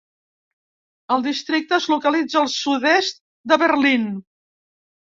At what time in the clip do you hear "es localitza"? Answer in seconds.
1.79-2.41